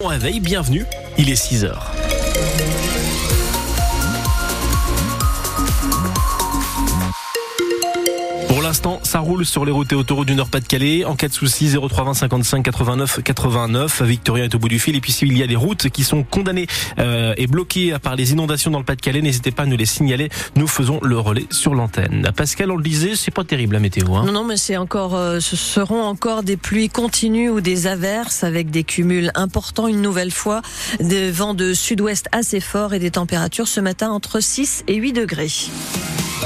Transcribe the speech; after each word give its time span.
Bon 0.00 0.06
réveil, 0.06 0.38
bienvenue, 0.38 0.86
il 1.18 1.28
est 1.28 1.34
6 1.34 1.64
l'instant, 8.68 9.00
ça 9.02 9.20
roule 9.20 9.46
sur 9.46 9.64
les 9.64 9.72
routes 9.72 9.92
et 9.92 9.94
autoroutes 9.94 10.26
du 10.26 10.34
Nord-Pas-de-Calais. 10.34 11.06
En 11.06 11.16
cas 11.16 11.28
de 11.28 11.32
soucis, 11.32 11.70
03 11.70 12.12
55 12.12 12.62
89 12.62 13.20
89. 13.24 14.02
Victoria 14.02 14.44
est 14.44 14.54
au 14.54 14.58
bout 14.58 14.68
du 14.68 14.78
fil. 14.78 14.94
Et 14.94 15.00
puis 15.00 15.10
s'il 15.10 15.34
y 15.38 15.42
a 15.42 15.46
des 15.46 15.56
routes 15.56 15.88
qui 15.88 16.04
sont 16.04 16.22
condamnées 16.22 16.66
euh, 16.98 17.32
et 17.38 17.46
bloquées 17.46 17.96
par 18.02 18.14
les 18.14 18.32
inondations 18.32 18.70
dans 18.70 18.78
le 18.78 18.84
Pas-de-Calais, 18.84 19.22
n'hésitez 19.22 19.52
pas 19.52 19.62
à 19.62 19.66
nous 19.66 19.78
les 19.78 19.86
signaler. 19.86 20.28
Nous 20.54 20.66
faisons 20.66 21.00
le 21.02 21.18
relais 21.18 21.46
sur 21.50 21.74
l'antenne. 21.74 22.30
Pascal, 22.36 22.70
on 22.70 22.76
le 22.76 22.82
disait, 22.82 23.16
c'est 23.16 23.30
pas 23.30 23.42
terrible 23.42 23.72
la 23.72 23.80
météo. 23.80 24.14
Hein 24.14 24.24
non, 24.26 24.32
non, 24.32 24.44
mais 24.44 24.58
c'est 24.58 24.76
encore, 24.76 25.16
euh, 25.16 25.40
ce 25.40 25.56
seront 25.56 26.02
encore 26.02 26.42
des 26.42 26.58
pluies 26.58 26.90
continues 26.90 27.48
ou 27.48 27.62
des 27.62 27.86
averses 27.86 28.44
avec 28.44 28.70
des 28.70 28.84
cumuls 28.84 29.32
importants 29.34 29.88
une 29.88 30.02
nouvelle 30.02 30.30
fois, 30.30 30.60
des 31.00 31.30
vents 31.30 31.54
de 31.54 31.72
sud-ouest 31.72 32.26
assez 32.32 32.60
forts 32.60 32.92
et 32.92 32.98
des 32.98 33.12
températures 33.12 33.66
ce 33.66 33.80
matin 33.80 34.10
entre 34.10 34.40
6 34.40 34.84
et 34.88 34.96
8 34.96 35.14
degrés. 35.14 35.48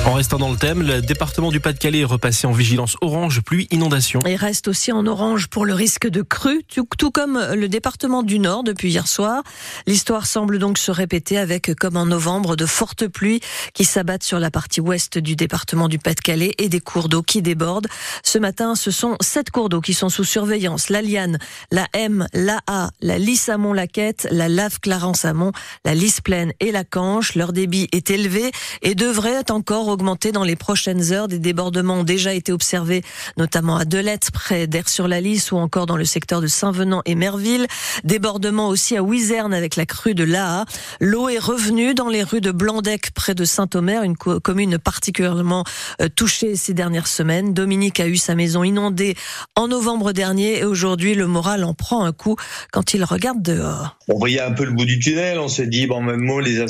En 0.05 0.15
restant 0.15 0.39
dans 0.39 0.51
le 0.51 0.57
thème, 0.57 0.83
le 0.83 1.01
département 1.01 1.53
du 1.53 1.61
Pas-de-Calais 1.61 2.01
est 2.01 2.05
repassé 2.05 2.49
en 2.49 2.53
vigilance 2.53 2.97
orange 3.03 3.41
pluie 3.41 3.69
inondation. 3.71 4.19
Il 4.27 4.35
reste 4.35 4.67
aussi 4.67 4.91
en 4.91 5.07
orange 5.07 5.47
pour 5.47 5.65
le 5.65 5.75
risque 5.75 6.09
de 6.09 6.23
crue, 6.23 6.65
tout, 6.65 7.11
comme 7.13 7.41
le 7.55 7.69
département 7.69 8.25
du 8.25 8.41
Nord 8.41 8.65
depuis 8.65 8.91
hier 8.91 9.07
soir. 9.07 9.45
L'histoire 9.87 10.27
semble 10.27 10.59
donc 10.59 10.79
se 10.79 10.91
répéter 10.91 11.39
avec, 11.39 11.73
comme 11.77 11.97
en 11.97 12.07
novembre, 12.07 12.57
de 12.57 12.67
fortes 12.67 13.07
pluies 13.07 13.41
qui 13.75 13.85
s'abattent 13.85 14.25
sur 14.25 14.41
la 14.41 14.51
partie 14.51 14.81
ouest 14.81 15.19
du 15.19 15.37
département 15.37 15.87
du 15.87 16.01
Pas-de-Calais 16.01 16.55
et 16.59 16.69
des 16.69 16.81
cours 16.81 17.09
d'eau 17.09 17.23
qui 17.23 17.41
débordent. 17.41 17.87
Ce 18.25 18.39
matin, 18.39 18.75
ce 18.75 18.91
sont 18.91 19.17
sept 19.21 19.51
cours 19.51 19.69
d'eau 19.69 19.81
qui 19.81 19.95
sont 19.95 20.09
sous 20.09 20.25
surveillance. 20.25 20.89
La 20.89 21.01
Liane, 21.01 21.39
la 21.71 21.87
M, 21.93 22.27
la 22.35 22.59
A, 22.67 22.91
la 23.03 23.19
Lys 23.19 23.49
amont 23.49 23.73
laquette 23.73 24.27
la 24.33 24.49
Lave 24.49 24.81
Clarence 24.81 25.25
amont, 25.25 25.53
la 25.85 25.95
Lys 25.95 26.21
Plaine 26.21 26.53
et 26.59 26.73
la 26.73 26.83
Canche. 26.83 27.37
Leur 27.37 27.53
débit 27.53 27.89
est 27.93 28.11
élevé 28.11 28.51
et 28.83 28.97
devrait 28.97 29.51
encore 29.53 29.92
augmenter 29.93 30.33
dans 30.33 30.45
les 30.45 30.57
prochaines 30.57 31.13
heures. 31.13 31.29
Des 31.29 31.39
débordements 31.39 32.01
ont 32.01 32.05
déjà 32.05 32.35
été 32.35 32.53
observés, 32.53 33.03
notamment 33.37 33.77
à 33.77 33.85
Delette, 33.85 34.31
près 34.33 34.67
d'Air-sur-la-Lys 34.67 35.53
ou 35.53 35.57
encore 35.57 35.87
dans 35.87 35.97
le 35.97 36.05
secteur 36.05 36.41
de 36.41 36.47
Saint-Venant 36.47 37.03
et 37.05 37.15
Merville. 37.15 37.67
Débordements 38.05 38.69
aussi 38.69 38.97
à 38.97 39.03
Wizerne 39.03 39.55
avec 39.55 39.77
la 39.77 39.87
crue 39.87 40.15
de 40.15 40.25
l'Aa. 40.25 40.65
L'eau 41.01 41.29
est 41.29 41.39
revenue 41.39 41.95
dans 41.95 42.09
les 42.09 42.23
rues 42.23 42.41
de 42.41 42.51
Blandec, 42.51 43.13
près 43.13 43.35
de 43.35 43.45
Saint-Omer, 43.45 44.03
une 44.03 44.17
commune 44.17 44.79
particulièrement 44.79 45.65
euh, 46.01 46.09
touchée 46.09 46.57
ces 46.57 46.75
dernières 46.75 47.07
semaines. 47.07 47.55
Dominique 47.55 48.01
a 48.01 48.07
eu 48.07 48.17
sa 48.17 48.35
maison 48.35 48.65
inondée 48.65 49.15
en 49.57 49.69
novembre 49.69 50.13
dernier 50.13 50.59
et 50.59 50.65
aujourd'hui, 50.65 51.15
le 51.15 51.27
moral 51.27 51.65
en 51.65 51.75
prend 51.75 52.05
un 52.05 52.13
coup 52.13 52.37
quand 52.73 52.95
il 52.95 53.05
regarde 53.05 53.43
dehors. 53.43 53.99
On 54.09 54.19
voyait 54.19 54.41
un 54.41 54.53
peu 54.53 54.65
le 54.65 54.73
bout 54.73 54.85
du 54.85 54.99
tunnel. 54.99 55.39
On 55.39 55.49
s'est 55.49 55.67
dit, 55.67 55.87
bon, 55.87 56.03
même 56.03 56.21
mot, 56.21 56.41
les, 56.41 56.63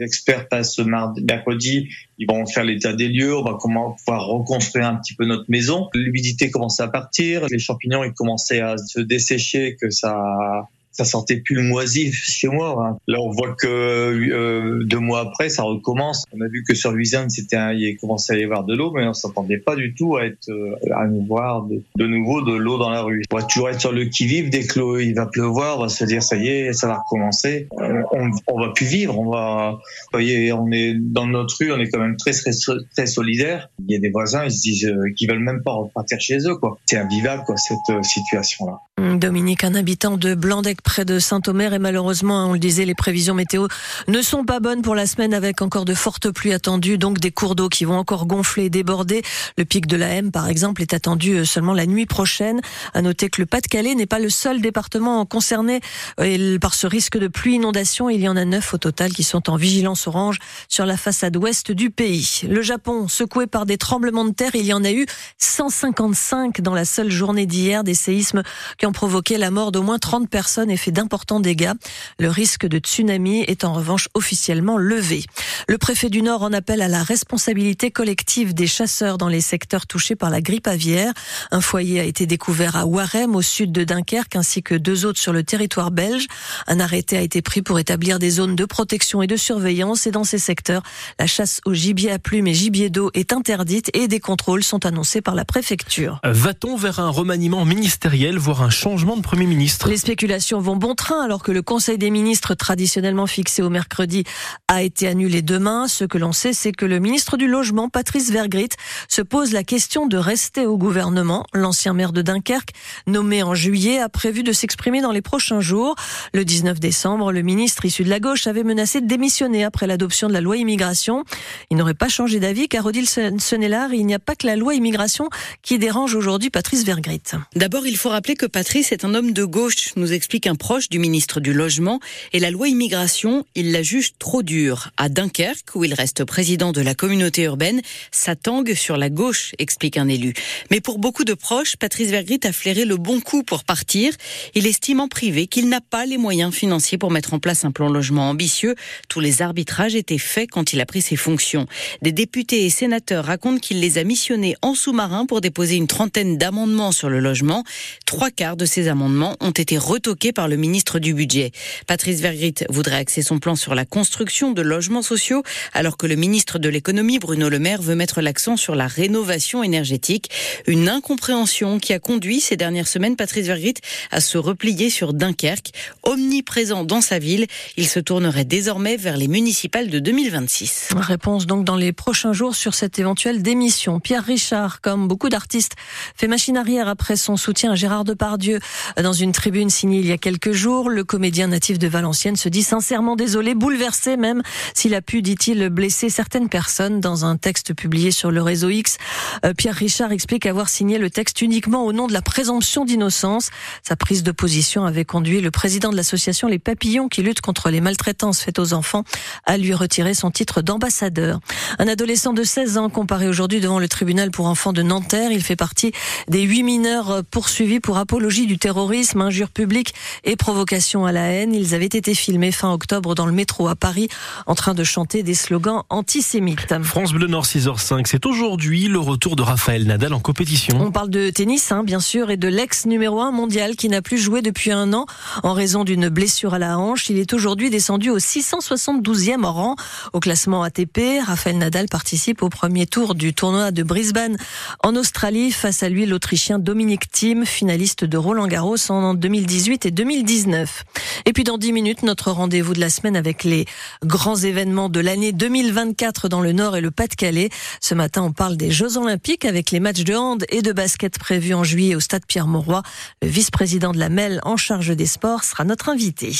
experts 0.00 0.48
passent 0.48 0.78
mardi, 0.78 1.22
mercredi, 1.22 1.88
ils 2.22 2.26
vont 2.32 2.46
faire 2.46 2.64
l'état 2.64 2.92
des 2.92 3.08
lieux, 3.08 3.36
on 3.36 3.42
va 3.42 3.56
comment 3.60 3.92
pouvoir 3.92 4.26
reconstruire 4.26 4.86
un 4.86 4.96
petit 4.96 5.14
peu 5.14 5.24
notre 5.24 5.46
maison. 5.48 5.88
L'humidité 5.94 6.50
commençait 6.50 6.82
à 6.84 6.88
partir, 6.88 7.46
les 7.50 7.58
champignons 7.58 8.04
ils 8.04 8.12
commençaient 8.12 8.60
à 8.60 8.76
se 8.76 9.00
dessécher, 9.00 9.76
que 9.80 9.90
ça 9.90 10.68
ça 10.92 11.04
sentait 11.04 11.36
plus 11.36 11.56
le 11.56 11.62
moisif 11.62 12.22
chez 12.22 12.48
moi. 12.48 12.76
Hein. 12.78 12.98
Là, 13.08 13.20
on 13.20 13.30
voit 13.30 13.54
que 13.54 13.66
euh, 13.66 14.84
deux 14.84 14.98
mois 14.98 15.20
après, 15.20 15.48
ça 15.48 15.62
recommence. 15.62 16.24
On 16.32 16.40
a 16.40 16.48
vu 16.48 16.64
que 16.66 16.74
sur 16.74 16.92
Louisiane, 16.92 17.30
c'était 17.30 17.56
il 17.74 17.96
commençait 17.96 18.34
à 18.34 18.38
y 18.38 18.44
avoir 18.44 18.64
de 18.64 18.74
l'eau, 18.74 18.92
mais 18.92 19.06
on 19.06 19.14
s'attendait 19.14 19.58
pas 19.58 19.76
du 19.76 19.94
tout 19.94 20.16
à 20.16 20.26
être 20.26 20.48
euh, 20.48 20.74
à 20.94 21.06
nous 21.06 21.24
voir 21.24 21.64
de, 21.64 22.06
nouveau 22.06 22.42
de 22.42 22.54
l'eau 22.54 22.78
dans 22.78 22.90
la 22.90 23.02
rue. 23.02 23.22
On 23.32 23.36
va 23.36 23.42
toujours 23.42 23.70
être 23.70 23.80
sur 23.80 23.92
le 23.92 24.04
qui 24.04 24.26
vive 24.26 24.50
dès 24.50 24.66
que 24.66 25.00
il 25.00 25.14
va 25.14 25.26
pleuvoir, 25.26 25.78
on 25.78 25.82
va 25.82 25.88
se 25.88 26.04
dire 26.04 26.22
ça 26.22 26.36
y 26.36 26.48
est, 26.48 26.72
ça 26.72 26.88
va 26.88 26.98
recommencer. 26.98 27.68
On, 27.72 28.30
on 28.46 28.60
va 28.60 28.72
plus 28.72 28.86
vivre. 28.86 29.18
On 29.18 29.30
va, 29.30 29.72
vous 29.72 29.78
voyez, 30.12 30.52
on 30.52 30.70
est 30.70 30.94
dans 30.94 31.26
notre 31.26 31.56
rue, 31.58 31.72
on 31.72 31.78
est 31.78 31.88
quand 31.88 32.00
même 32.00 32.16
très 32.16 32.32
très, 32.32 32.50
très 32.94 33.06
solidaire. 33.06 33.68
Il 33.86 33.92
y 33.92 33.96
a 33.96 34.00
des 34.00 34.10
voisins, 34.10 34.44
ils 34.44 34.52
se 34.52 34.60
disent 34.60 34.86
euh, 34.86 35.12
qu'ils 35.16 35.28
veulent 35.28 35.38
même 35.38 35.62
pas 35.62 35.72
repartir 35.72 36.20
chez 36.20 36.38
eux. 36.46 36.58
C'est 36.86 36.96
invivable, 36.96 37.42
quoi, 37.44 37.56
cette 37.56 37.78
euh, 37.90 38.02
situation-là. 38.02 38.78
Dominique, 39.16 39.64
un 39.64 39.74
habitant 39.74 40.16
de 40.16 40.34
Blandec 40.34 40.81
près 40.82 41.04
de 41.04 41.18
Saint-Omer 41.18 41.72
et 41.74 41.78
malheureusement, 41.78 42.48
on 42.48 42.52
le 42.52 42.58
disait, 42.58 42.84
les 42.84 42.94
prévisions 42.94 43.34
météo 43.34 43.66
ne 44.08 44.20
sont 44.22 44.44
pas 44.44 44.60
bonnes 44.60 44.82
pour 44.82 44.94
la 44.94 45.06
semaine 45.06 45.34
avec 45.34 45.62
encore 45.62 45.84
de 45.84 45.94
fortes 45.94 46.30
pluies 46.30 46.52
attendues, 46.52 46.98
donc 46.98 47.18
des 47.20 47.30
cours 47.30 47.54
d'eau 47.54 47.68
qui 47.68 47.84
vont 47.84 47.96
encore 47.96 48.26
gonfler 48.26 48.64
et 48.64 48.70
déborder. 48.70 49.22
Le 49.56 49.64
pic 49.64 49.86
de 49.86 49.96
la 49.96 50.08
M, 50.08 50.30
par 50.30 50.48
exemple, 50.48 50.82
est 50.82 50.94
attendu 50.94 51.34
euh, 51.34 51.44
seulement 51.44 51.74
la 51.74 51.86
nuit 51.86 52.06
prochaine. 52.06 52.60
À 52.94 53.02
noter 53.02 53.30
que 53.30 53.40
le 53.40 53.46
Pas-de-Calais 53.46 53.94
n'est 53.94 54.06
pas 54.06 54.18
le 54.18 54.30
seul 54.30 54.60
département 54.60 55.24
concerné 55.24 55.80
euh, 56.20 56.58
par 56.58 56.74
ce 56.74 56.86
risque 56.86 57.18
de 57.18 57.28
pluie 57.28 57.54
inondation. 57.54 58.10
Il 58.10 58.20
y 58.20 58.28
en 58.28 58.36
a 58.36 58.44
neuf 58.44 58.74
au 58.74 58.78
total 58.78 59.12
qui 59.12 59.22
sont 59.22 59.50
en 59.50 59.56
vigilance 59.56 60.06
orange 60.06 60.38
sur 60.68 60.86
la 60.86 60.96
façade 60.96 61.36
ouest 61.36 61.72
du 61.72 61.90
pays. 61.90 62.42
Le 62.48 62.62
Japon, 62.62 63.08
secoué 63.08 63.46
par 63.46 63.66
des 63.66 63.78
tremblements 63.78 64.24
de 64.24 64.32
terre, 64.32 64.54
il 64.54 64.66
y 64.66 64.72
en 64.72 64.84
a 64.84 64.90
eu 64.90 65.06
155 65.38 66.60
dans 66.60 66.74
la 66.74 66.84
seule 66.84 67.10
journée 67.10 67.46
d'hier, 67.46 67.84
des 67.84 67.94
séismes 67.94 68.42
qui 68.78 68.86
ont 68.86 68.92
provoqué 68.92 69.38
la 69.38 69.50
mort 69.50 69.72
d'au 69.72 69.82
moins 69.82 69.98
30 69.98 70.28
personnes 70.28 70.70
et 70.72 70.76
fait 70.76 70.90
d'importants 70.90 71.40
dégâts. 71.40 71.72
Le 72.18 72.28
risque 72.28 72.66
de 72.66 72.78
tsunami 72.78 73.42
est 73.42 73.64
en 73.64 73.72
revanche 73.72 74.08
officiellement 74.14 74.76
levé. 74.76 75.24
Le 75.68 75.78
préfet 75.78 76.08
du 76.08 76.22
Nord 76.22 76.42
en 76.42 76.52
appelle 76.52 76.82
à 76.82 76.88
la 76.88 77.02
responsabilité 77.02 77.90
collective 77.90 78.54
des 78.54 78.66
chasseurs 78.66 79.18
dans 79.18 79.28
les 79.28 79.40
secteurs 79.40 79.86
touchés 79.86 80.16
par 80.16 80.30
la 80.30 80.40
grippe 80.40 80.66
aviaire. 80.66 81.12
Un 81.50 81.60
foyer 81.60 82.00
a 82.00 82.04
été 82.04 82.26
découvert 82.26 82.76
à 82.76 82.86
Warem, 82.86 83.36
au 83.36 83.42
sud 83.42 83.72
de 83.72 83.84
Dunkerque, 83.84 84.36
ainsi 84.36 84.62
que 84.62 84.74
deux 84.74 85.04
autres 85.04 85.20
sur 85.20 85.32
le 85.32 85.42
territoire 85.42 85.90
belge. 85.90 86.26
Un 86.66 86.80
arrêté 86.80 87.16
a 87.16 87.20
été 87.20 87.42
pris 87.42 87.62
pour 87.62 87.78
établir 87.78 88.18
des 88.18 88.30
zones 88.30 88.56
de 88.56 88.64
protection 88.64 89.22
et 89.22 89.26
de 89.26 89.36
surveillance. 89.36 90.06
Et 90.06 90.10
dans 90.10 90.24
ces 90.24 90.38
secteurs, 90.38 90.82
la 91.18 91.26
chasse 91.26 91.60
au 91.64 91.74
gibier 91.74 92.10
à 92.10 92.18
plumes 92.18 92.46
et 92.46 92.54
gibier 92.54 92.90
d'eau 92.90 93.10
est 93.14 93.32
interdite 93.32 93.90
et 93.94 94.08
des 94.08 94.20
contrôles 94.20 94.64
sont 94.64 94.86
annoncés 94.86 95.20
par 95.20 95.34
la 95.34 95.44
préfecture. 95.44 96.20
Va-t-on 96.24 96.76
vers 96.76 97.00
un 97.00 97.10
remaniement 97.10 97.64
ministériel, 97.64 98.38
voire 98.38 98.62
un 98.62 98.70
changement 98.70 99.16
de 99.16 99.22
Premier 99.22 99.46
ministre? 99.46 99.88
Les 99.88 99.96
spéculations 99.96 100.60
vont 100.62 100.76
bon 100.76 100.94
train 100.94 101.20
alors 101.20 101.42
que 101.42 101.52
le 101.52 101.60
Conseil 101.60 101.98
des 101.98 102.10
ministres 102.10 102.54
traditionnellement 102.54 103.26
fixé 103.26 103.62
au 103.62 103.68
mercredi 103.68 104.24
a 104.68 104.82
été 104.82 105.08
annulé 105.08 105.42
demain. 105.42 105.88
Ce 105.88 106.04
que 106.04 106.18
l'on 106.18 106.32
sait, 106.32 106.52
c'est 106.52 106.72
que 106.72 106.86
le 106.86 106.98
ministre 106.98 107.36
du 107.36 107.48
Logement, 107.48 107.88
Patrice 107.88 108.30
Vergrit, 108.30 108.70
se 109.08 109.20
pose 109.22 109.52
la 109.52 109.64
question 109.64 110.06
de 110.06 110.16
rester 110.16 110.64
au 110.64 110.78
gouvernement. 110.78 111.44
L'ancien 111.52 111.92
maire 111.92 112.12
de 112.12 112.22
Dunkerque, 112.22 112.70
nommé 113.06 113.42
en 113.42 113.54
juillet, 113.54 113.98
a 113.98 114.08
prévu 114.08 114.42
de 114.42 114.52
s'exprimer 114.52 115.02
dans 115.02 115.12
les 115.12 115.22
prochains 115.22 115.60
jours. 115.60 115.94
Le 116.32 116.44
19 116.44 116.80
décembre, 116.80 117.32
le 117.32 117.42
ministre 117.42 117.84
issu 117.84 118.04
de 118.04 118.10
la 118.10 118.20
gauche 118.20 118.46
avait 118.46 118.64
menacé 118.64 119.00
de 119.00 119.06
démissionner 119.06 119.64
après 119.64 119.86
l'adoption 119.86 120.28
de 120.28 120.32
la 120.32 120.40
loi 120.40 120.56
immigration. 120.56 121.24
Il 121.70 121.76
n'aurait 121.76 121.94
pas 121.94 122.08
changé 122.08 122.40
d'avis 122.40 122.68
car 122.68 122.86
Odile 122.86 123.08
Senelard, 123.08 123.92
il 123.92 124.06
n'y 124.06 124.14
a 124.14 124.18
pas 124.18 124.34
que 124.36 124.46
la 124.46 124.56
loi 124.56 124.74
immigration 124.74 125.28
qui 125.62 125.78
dérange 125.78 126.14
aujourd'hui 126.14 126.50
Patrice 126.50 126.84
Vergrit. 126.84 127.22
D'abord, 127.56 127.86
il 127.86 127.96
faut 127.96 128.10
rappeler 128.10 128.36
que 128.36 128.46
Patrice 128.46 128.92
est 128.92 129.04
un 129.04 129.14
homme 129.14 129.32
de 129.32 129.44
gauche, 129.44 129.92
nous 129.96 130.12
explique 130.12 130.46
un 130.46 130.51
proche 130.54 130.88
du 130.88 130.98
ministre 130.98 131.40
du 131.40 131.52
Logement. 131.52 132.00
Et 132.32 132.38
la 132.38 132.50
loi 132.50 132.68
immigration, 132.68 133.44
il 133.54 133.72
la 133.72 133.82
juge 133.82 134.12
trop 134.18 134.42
dure. 134.42 134.90
À 134.96 135.08
Dunkerque, 135.08 135.74
où 135.74 135.84
il 135.84 135.94
reste 135.94 136.24
président 136.24 136.72
de 136.72 136.80
la 136.80 136.94
communauté 136.94 137.42
urbaine, 137.42 137.80
ça 138.10 138.36
tangue 138.36 138.74
sur 138.74 138.96
la 138.96 139.10
gauche, 139.10 139.52
explique 139.58 139.96
un 139.96 140.08
élu. 140.08 140.34
Mais 140.70 140.80
pour 140.80 140.98
beaucoup 140.98 141.24
de 141.24 141.34
proches, 141.34 141.76
Patrice 141.76 142.10
Vergrit 142.10 142.40
a 142.44 142.52
flairé 142.52 142.84
le 142.84 142.96
bon 142.96 143.20
coup 143.20 143.42
pour 143.42 143.64
partir. 143.64 144.12
Il 144.54 144.66
estime 144.66 145.00
en 145.00 145.08
privé 145.08 145.46
qu'il 145.46 145.68
n'a 145.68 145.80
pas 145.80 146.06
les 146.06 146.18
moyens 146.18 146.54
financiers 146.54 146.98
pour 146.98 147.10
mettre 147.10 147.34
en 147.34 147.38
place 147.38 147.64
un 147.64 147.70
plan 147.70 147.88
logement 147.88 148.28
ambitieux. 148.28 148.74
Tous 149.08 149.20
les 149.20 149.42
arbitrages 149.42 149.94
étaient 149.94 150.18
faits 150.18 150.50
quand 150.50 150.72
il 150.72 150.80
a 150.80 150.86
pris 150.86 151.02
ses 151.02 151.16
fonctions. 151.16 151.66
Des 152.02 152.12
députés 152.12 152.64
et 152.64 152.70
sénateurs 152.70 153.24
racontent 153.24 153.60
qu'il 153.60 153.80
les 153.80 153.98
a 153.98 154.04
missionnés 154.04 154.56
en 154.62 154.74
sous-marin 154.74 155.26
pour 155.26 155.40
déposer 155.40 155.76
une 155.76 155.86
trentaine 155.86 156.38
d'amendements 156.38 156.92
sur 156.92 157.08
le 157.08 157.20
logement. 157.20 157.64
Trois 158.06 158.30
quarts 158.30 158.56
de 158.56 158.64
ces 158.64 158.88
amendements 158.88 159.36
ont 159.40 159.50
été 159.50 159.78
retoqués 159.78 160.32
par 160.32 160.41
le 160.48 160.56
ministre 160.56 160.98
du 160.98 161.14
Budget. 161.14 161.52
Patrice 161.86 162.20
Vergrit 162.20 162.54
voudrait 162.68 162.96
axer 162.96 163.22
son 163.22 163.38
plan 163.38 163.56
sur 163.56 163.74
la 163.74 163.84
construction 163.84 164.52
de 164.52 164.62
logements 164.62 165.02
sociaux, 165.02 165.42
alors 165.72 165.96
que 165.96 166.06
le 166.06 166.16
ministre 166.16 166.58
de 166.58 166.68
l'économie, 166.68 167.18
Bruno 167.18 167.48
Le 167.48 167.58
Maire, 167.58 167.82
veut 167.82 167.94
mettre 167.94 168.20
l'accent 168.20 168.56
sur 168.56 168.74
la 168.74 168.86
rénovation 168.86 169.62
énergétique. 169.62 170.30
Une 170.66 170.88
incompréhension 170.88 171.78
qui 171.78 171.92
a 171.92 171.98
conduit 171.98 172.40
ces 172.40 172.56
dernières 172.56 172.88
semaines 172.88 173.16
Patrice 173.16 173.46
Vergrit 173.46 173.74
à 174.10 174.20
se 174.20 174.38
replier 174.38 174.90
sur 174.90 175.12
Dunkerque. 175.12 175.72
Omniprésent 176.02 176.84
dans 176.84 177.00
sa 177.00 177.18
ville, 177.18 177.46
il 177.76 177.88
se 177.88 178.00
tournerait 178.00 178.44
désormais 178.44 178.96
vers 178.96 179.16
les 179.16 179.28
municipales 179.28 179.88
de 179.88 179.98
2026. 179.98 180.88
Réponse 180.96 181.46
donc 181.46 181.64
dans 181.64 181.76
les 181.76 181.92
prochains 181.92 182.32
jours 182.32 182.56
sur 182.56 182.74
cette 182.74 182.98
éventuelle 182.98 183.42
démission. 183.42 184.00
Pierre 184.00 184.24
Richard, 184.24 184.80
comme 184.80 185.08
beaucoup 185.08 185.28
d'artistes, 185.28 185.74
fait 186.16 186.28
machine 186.28 186.56
arrière 186.56 186.88
après 186.88 187.16
son 187.16 187.36
soutien 187.36 187.72
à 187.72 187.74
Gérard 187.74 188.04
Depardieu 188.04 188.58
dans 189.02 189.12
une 189.12 189.32
tribune 189.32 189.70
signée 189.70 190.00
il 190.00 190.06
y 190.06 190.12
a 190.12 190.18
quelques 190.18 190.31
quelques 190.32 190.52
jours. 190.52 190.88
Le 190.88 191.04
comédien 191.04 191.48
natif 191.48 191.78
de 191.78 191.86
Valenciennes 191.88 192.36
se 192.36 192.48
dit 192.48 192.62
sincèrement 192.62 193.16
désolé, 193.16 193.54
bouleversé 193.54 194.16
même, 194.16 194.42
s'il 194.72 194.94
a 194.94 195.02
pu, 195.02 195.20
dit-il, 195.20 195.68
blesser 195.68 196.08
certaines 196.08 196.48
personnes 196.48 197.00
dans 197.00 197.26
un 197.26 197.36
texte 197.36 197.74
publié 197.74 198.10
sur 198.10 198.30
le 198.30 198.40
réseau 198.40 198.70
X. 198.70 198.96
Euh, 199.44 199.52
Pierre 199.52 199.74
Richard 199.74 200.10
explique 200.10 200.46
avoir 200.46 200.70
signé 200.70 200.96
le 200.96 201.10
texte 201.10 201.42
uniquement 201.42 201.84
au 201.84 201.92
nom 201.92 202.06
de 202.06 202.14
la 202.14 202.22
présomption 202.22 202.86
d'innocence. 202.86 203.50
Sa 203.86 203.94
prise 203.94 204.22
de 204.22 204.32
position 204.32 204.86
avait 204.86 205.04
conduit 205.04 205.42
le 205.42 205.50
président 205.50 205.90
de 205.90 205.96
l'association 205.96 206.48
Les 206.48 206.58
Papillons 206.58 207.08
qui 207.08 207.22
lutte 207.22 207.42
contre 207.42 207.68
les 207.68 207.82
maltraitances 207.82 208.40
faites 208.40 208.58
aux 208.58 208.72
enfants 208.72 209.04
à 209.44 209.58
lui 209.58 209.74
retirer 209.74 210.14
son 210.14 210.30
titre 210.30 210.62
d'ambassadeur. 210.62 211.40
Un 211.78 211.88
adolescent 211.88 212.32
de 212.32 212.42
16 212.42 212.78
ans 212.78 212.88
comparé 212.88 213.28
aujourd'hui 213.28 213.60
devant 213.60 213.78
le 213.78 213.88
tribunal 213.88 214.30
pour 214.30 214.46
enfants 214.46 214.72
de 214.72 214.82
Nanterre. 214.82 215.30
Il 215.30 215.42
fait 215.42 215.56
partie 215.56 215.92
des 216.28 216.40
huit 216.40 216.62
mineurs 216.62 217.22
poursuivis 217.30 217.80
pour 217.80 217.98
apologie 217.98 218.46
du 218.46 218.56
terrorisme, 218.56 219.20
injure 219.20 219.50
publique 219.50 219.92
et 220.24 220.36
provocation 220.36 221.06
à 221.06 221.12
la 221.12 221.32
haine. 221.32 221.54
Ils 221.54 221.74
avaient 221.74 221.86
été 221.86 222.14
filmés 222.14 222.52
fin 222.52 222.72
octobre 222.72 223.14
dans 223.14 223.26
le 223.26 223.32
métro 223.32 223.68
à 223.68 223.74
Paris 223.74 224.08
en 224.46 224.54
train 224.54 224.74
de 224.74 224.84
chanter 224.84 225.22
des 225.22 225.34
slogans 225.34 225.82
antisémites. 225.88 226.74
France 226.82 227.12
Bleu 227.12 227.26
Nord 227.26 227.44
6h05, 227.44 228.04
c'est 228.06 228.26
aujourd'hui 228.26 228.88
le 228.88 228.98
retour 228.98 229.36
de 229.36 229.42
Raphaël 229.42 229.86
Nadal 229.86 230.12
en 230.14 230.20
compétition. 230.20 230.80
On 230.80 230.90
parle 230.90 231.10
de 231.10 231.30
tennis, 231.30 231.72
hein, 231.72 231.84
bien 231.84 232.00
sûr, 232.00 232.30
et 232.30 232.36
de 232.36 232.48
l'ex 232.48 232.86
numéro 232.86 233.20
1 233.20 233.30
mondial 233.30 233.76
qui 233.76 233.88
n'a 233.88 234.02
plus 234.02 234.18
joué 234.18 234.42
depuis 234.42 234.72
un 234.72 234.92
an 234.92 235.06
en 235.42 235.52
raison 235.52 235.84
d'une 235.84 236.08
blessure 236.08 236.54
à 236.54 236.58
la 236.58 236.78
hanche. 236.78 237.08
Il 237.10 237.18
est 237.18 237.32
aujourd'hui 237.32 237.70
descendu 237.70 238.10
au 238.10 238.18
672e 238.18 239.44
rang 239.44 239.76
au 240.12 240.20
classement 240.20 240.62
ATP. 240.62 241.20
Raphaël 241.24 241.58
Nadal 241.58 241.86
participe 241.88 242.42
au 242.42 242.48
premier 242.48 242.86
tour 242.86 243.14
du 243.14 243.34
tournoi 243.34 243.70
de 243.70 243.82
Brisbane 243.82 244.36
en 244.82 244.96
Australie. 244.96 245.52
Face 245.52 245.82
à 245.82 245.88
lui, 245.88 246.06
l'Autrichien 246.06 246.58
Dominique 246.58 247.10
Thiem, 247.10 247.44
finaliste 247.44 248.04
de 248.04 248.16
Roland 248.16 248.46
Garros 248.46 248.76
en 248.90 249.14
2018 249.14 249.86
et 249.86 249.90
2019. 250.12 250.84
Et 251.24 251.32
puis 251.32 251.44
dans 251.44 251.56
10 251.56 251.72
minutes, 251.72 252.02
notre 252.02 252.30
rendez-vous 252.32 252.74
de 252.74 252.80
la 252.80 252.90
semaine 252.90 253.16
avec 253.16 253.44
les 253.44 253.64
grands 254.04 254.36
événements 254.36 254.88
de 254.88 255.00
l'année 255.00 255.32
2024 255.32 256.28
dans 256.28 256.40
le 256.40 256.52
Nord 256.52 256.76
et 256.76 256.80
le 256.80 256.90
Pas-de-Calais. 256.90 257.48
Ce 257.80 257.94
matin, 257.94 258.22
on 258.22 258.32
parle 258.32 258.56
des 258.56 258.70
Jeux 258.70 258.98
Olympiques 258.98 259.44
avec 259.44 259.70
les 259.70 259.80
matchs 259.80 260.04
de 260.04 260.14
hand 260.14 260.44
et 260.50 260.60
de 260.60 260.72
basket 260.72 261.18
prévus 261.18 261.54
en 261.54 261.64
juillet 261.64 261.94
au 261.94 262.00
stade 262.00 262.26
Pierre-Mauroy. 262.26 262.82
Le 263.22 263.28
vice-président 263.28 263.92
de 263.92 263.98
la 263.98 264.10
MEL 264.10 264.40
en 264.44 264.56
charge 264.56 264.94
des 264.94 265.06
sports 265.06 265.44
sera 265.44 265.64
notre 265.64 265.88
invité. 265.88 266.32